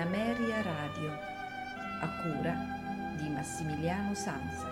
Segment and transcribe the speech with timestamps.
[0.00, 1.12] Ameria Radio,
[2.00, 2.54] a cura
[3.18, 4.66] di Massimiliano Sanza.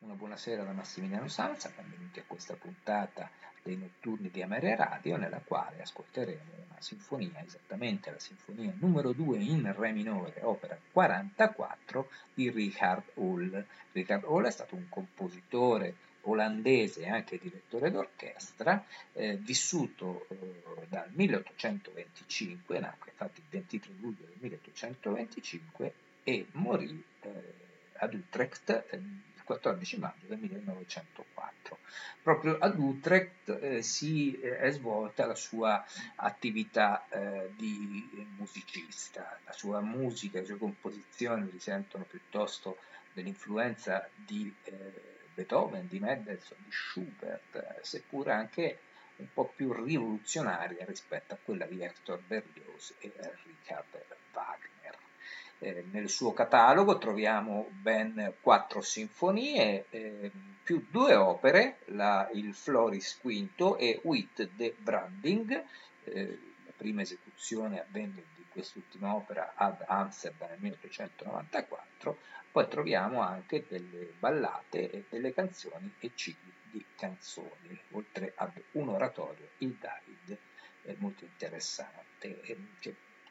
[0.00, 3.30] Una buonasera da Massimiliano Sanza, benvenuti a questa puntata
[3.62, 9.38] dei notturni di Ameria Radio, nella quale ascolteremo una sinfonia, esattamente la sinfonia numero 2
[9.38, 13.64] in Re minore, opera 44 di Richard Hull.
[13.92, 22.78] Richard Hull è stato un compositore olandese anche direttore d'orchestra, eh, vissuto eh, dal 1825,
[22.78, 25.92] nacque infatti il 23 luglio del 1825
[26.24, 27.30] e morì eh,
[27.98, 31.78] ad Utrecht eh, il 14 maggio del 1904.
[32.22, 35.84] Proprio ad Utrecht eh, si eh, è svolta la sua
[36.16, 37.06] attività
[37.56, 42.78] di musicista, la sua musica, le sue composizioni risentono piuttosto
[43.12, 44.52] dell'influenza di
[45.34, 48.78] Beethoven, di Mendelssohn, di Schubert, seppur anche
[49.16, 53.12] un po' più rivoluzionaria rispetto a quella di Hector Berlioz e
[53.44, 54.98] Richard Wagner.
[55.58, 60.30] Eh, nel suo catalogo troviamo ben quattro sinfonie, eh,
[60.62, 65.64] più due opere, la, il Floris V e Wit de Branding,
[66.04, 72.18] eh, la prima esecuzione avvenne di quest'ultima opera ad Amsterdam nel 1894,
[72.54, 78.90] poi troviamo anche delle ballate e delle canzoni e cicli di canzoni, oltre ad un
[78.90, 80.38] oratorio, il David,
[80.98, 82.56] molto interessante che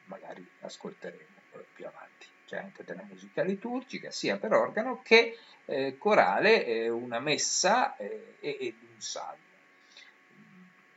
[0.04, 1.40] magari ascolteremo
[1.72, 2.26] più avanti.
[2.44, 8.36] C'è anche della musica liturgica, sia per organo che eh, corale, eh, una messa eh,
[8.40, 9.42] ed un salmo.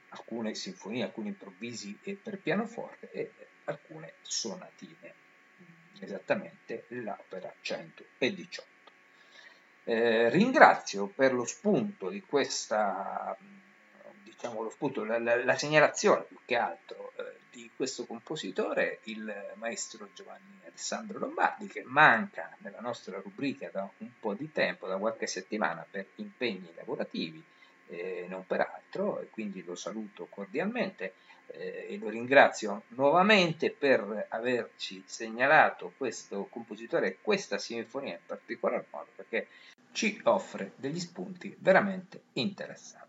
[0.09, 3.31] Alcune sinfonie, alcuni improvvisi per pianoforte e
[3.63, 5.26] alcune sonatine
[6.03, 8.75] esattamente l'opera 118.
[9.83, 13.37] Eh, ringrazio per lo spunto di questa,
[14.23, 19.33] diciamo lo spunto, la, la, la segnalazione più che altro eh, di questo compositore, il
[19.55, 24.97] maestro Giovanni Alessandro Lombardi, che manca nella nostra rubrica da un po' di tempo, da
[24.97, 27.43] qualche settimana, per impegni lavorativi,
[27.87, 31.13] eh, non per altro, e quindi lo saluto cordialmente
[31.47, 38.85] eh, e lo ringrazio nuovamente per averci segnalato questo compositore e questa sinfonia in particolar
[38.91, 39.47] modo perché
[39.91, 43.06] ci offre degli spunti veramente interessanti.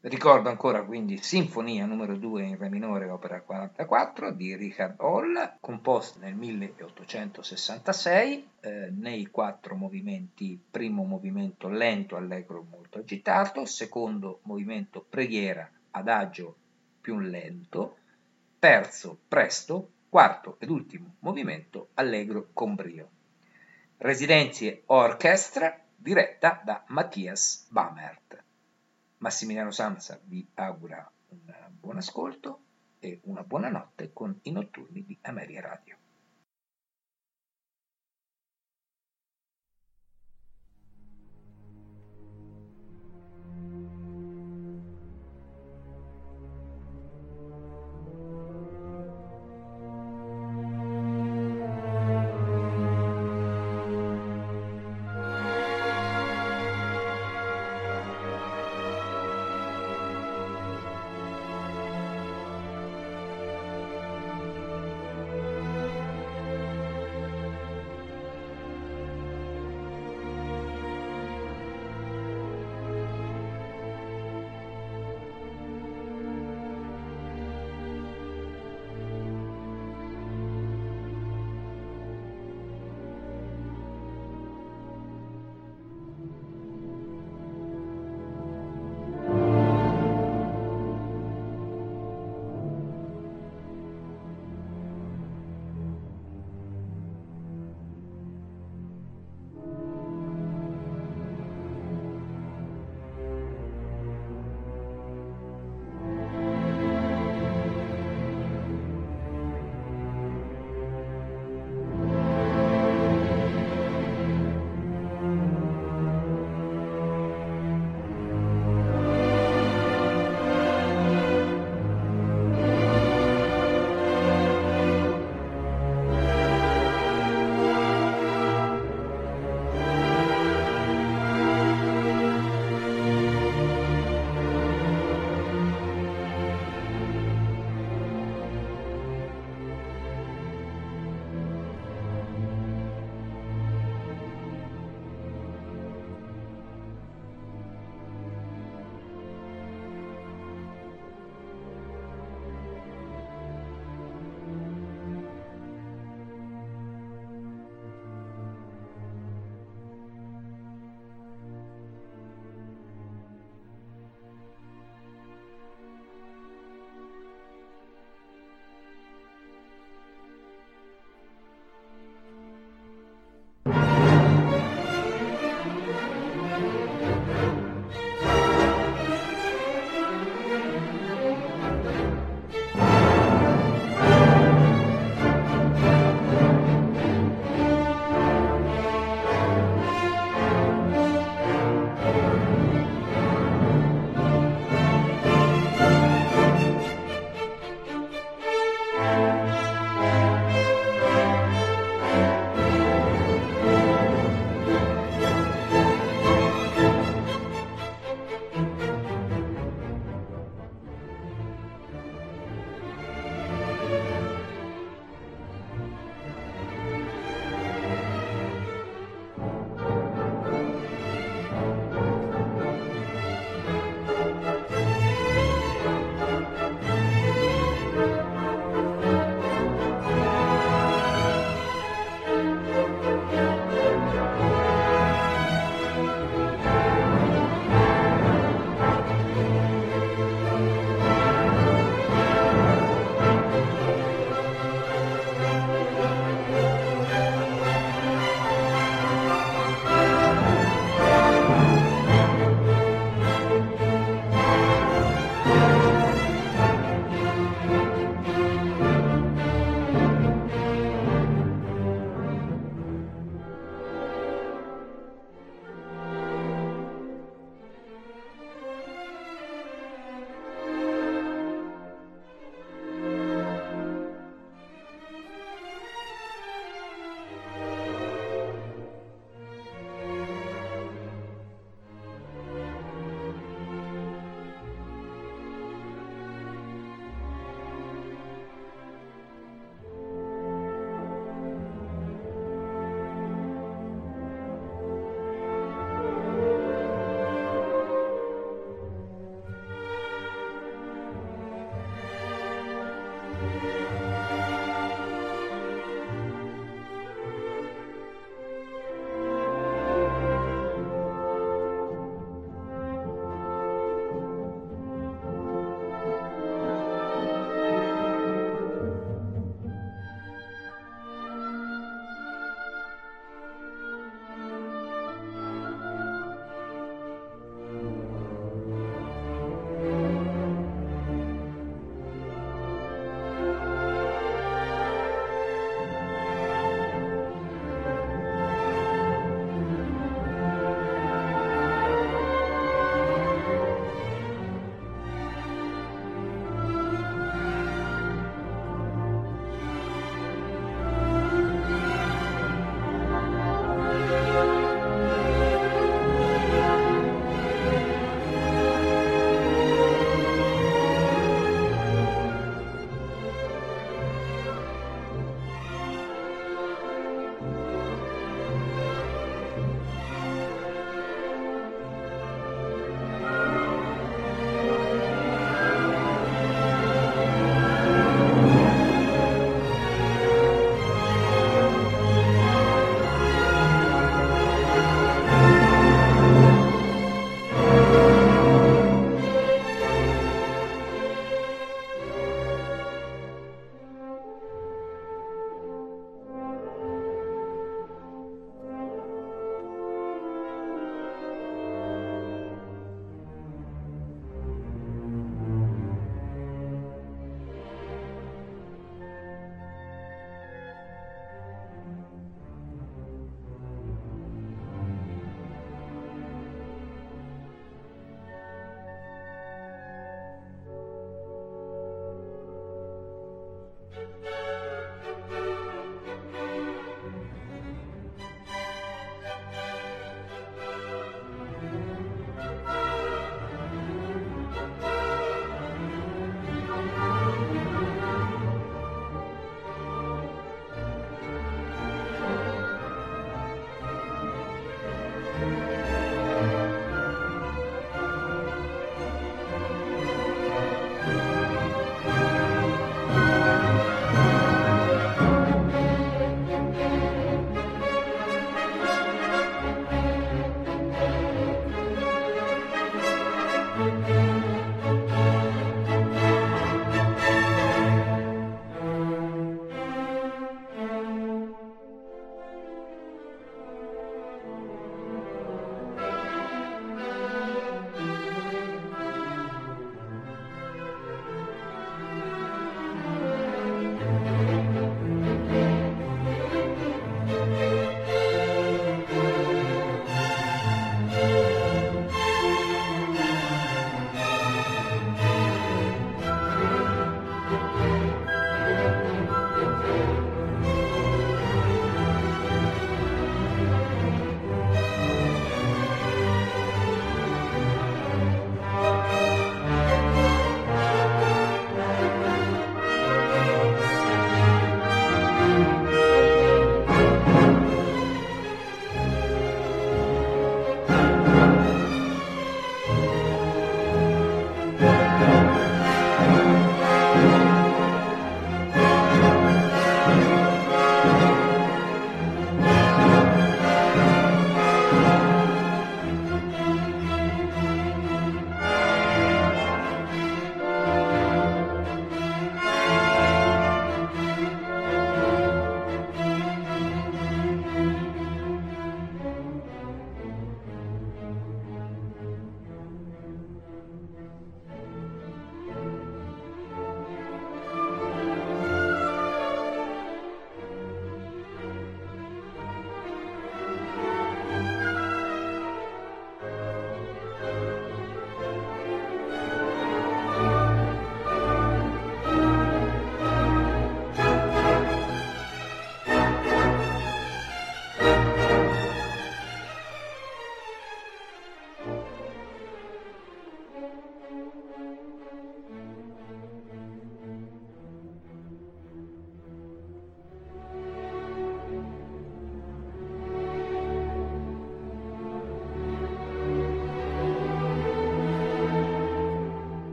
[0.00, 6.20] Ricordo ancora quindi Sinfonia numero 2 in Re minore, opera 44 di Richard Hall, composta
[6.20, 15.68] nel 1866 eh, nei quattro movimenti, primo movimento lento, allegro, molto agitato, secondo movimento preghiera,
[15.92, 16.56] adagio
[17.00, 17.96] più lento,
[18.60, 23.08] terzo presto, quarto ed ultimo movimento allegro con brio.
[23.96, 28.44] Residenzie Orchestra diretta da Mattias Bamert.
[29.18, 32.60] Massimiliano Samsa vi augura un buon ascolto
[32.98, 35.95] e una buona notte con i notturni di Ameria Radio.